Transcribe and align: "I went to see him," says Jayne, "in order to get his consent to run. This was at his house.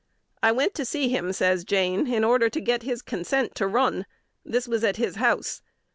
"I 0.41 0.51
went 0.51 0.73
to 0.73 0.83
see 0.83 1.09
him," 1.09 1.31
says 1.31 1.63
Jayne, 1.63 2.11
"in 2.11 2.23
order 2.23 2.49
to 2.49 2.59
get 2.59 2.81
his 2.81 3.03
consent 3.03 3.53
to 3.57 3.67
run. 3.67 4.07
This 4.43 4.67
was 4.67 4.83
at 4.83 4.97
his 4.97 5.17
house. 5.17 5.61